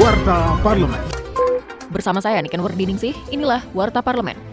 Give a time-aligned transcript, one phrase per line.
[0.00, 0.96] Warta Parlemen.
[1.92, 4.49] Bersama saya Niken Wardiningsih, inilah Warta Parlemen.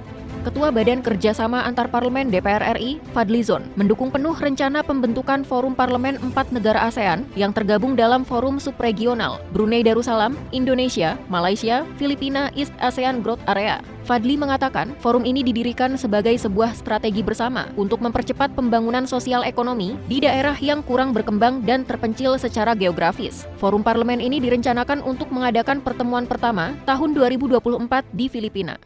[0.48, 6.56] Ketua Badan Kerjasama Antar Parlemen DPR RI, Fadlizon, mendukung penuh rencana pembentukan Forum Parlemen empat
[6.56, 13.44] negara ASEAN yang tergabung dalam Forum Subregional Brunei Darussalam, Indonesia, Malaysia, Filipina, East ASEAN Growth
[13.44, 13.84] Area.
[14.08, 20.24] Fadli mengatakan, forum ini didirikan sebagai sebuah strategi bersama untuk mempercepat pembangunan sosial ekonomi di
[20.24, 23.44] daerah yang kurang berkembang dan terpencil secara geografis.
[23.60, 28.80] Forum parlemen ini direncanakan untuk mengadakan pertemuan pertama tahun 2024 di Filipina.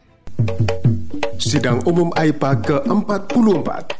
[1.42, 3.98] Sidang Umum AIPA ke-44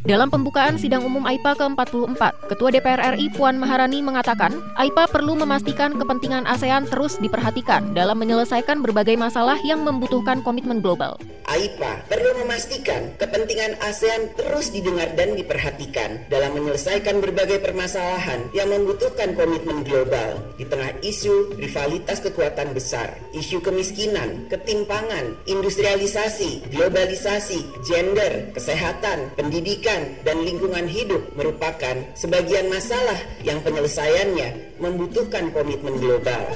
[0.00, 4.50] dalam pembukaan sidang umum AIPA ke-44, Ketua DPR RI Puan Maharani mengatakan,
[4.80, 11.20] AIPA perlu memastikan kepentingan ASEAN terus diperhatikan dalam menyelesaikan berbagai masalah yang membutuhkan komitmen global.
[11.50, 19.34] AIPA perlu memastikan kepentingan ASEAN terus didengar dan diperhatikan dalam menyelesaikan berbagai permasalahan yang membutuhkan
[19.34, 29.34] komitmen global di tengah isu rivalitas kekuatan besar, isu kemiskinan, ketimpangan, industrialisasi, globalisasi, gender, kesehatan,
[29.34, 36.46] pendidikan, dan lingkungan hidup merupakan sebagian masalah yang penyelesaiannya membutuhkan komitmen global.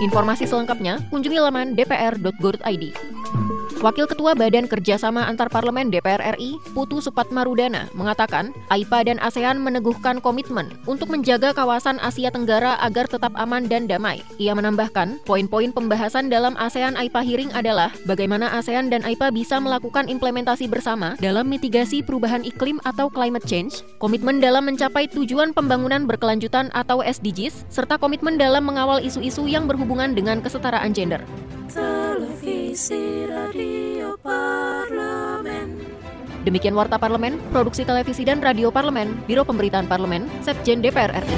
[0.00, 2.84] Informasi selengkapnya kunjungi laman dpr.go.id.
[3.80, 10.20] Wakil Ketua Badan Kerjasama Antar Parlemen DPR RI, Putu Supatmarudana, mengatakan AIPA dan ASEAN meneguhkan
[10.20, 14.20] komitmen untuk menjaga kawasan Asia Tenggara agar tetap aman dan damai.
[14.36, 20.12] Ia menambahkan, poin-poin pembahasan dalam ASEAN AIPA Hearing adalah bagaimana ASEAN dan AIPA bisa melakukan
[20.12, 26.68] implementasi bersama dalam mitigasi perubahan iklim atau climate change, komitmen dalam mencapai tujuan pembangunan berkelanjutan
[26.76, 31.24] atau SDGs, serta komitmen dalam mengawal isu-isu yang berhubungan dengan kesetaraan gender.
[32.70, 35.82] Televisi Radio Parlemen.
[36.46, 41.34] Demikian Warta Parlemen, Produksi Televisi dan Radio Parlemen, Biro Pemberitaan Parlemen, Setjen DPR RI.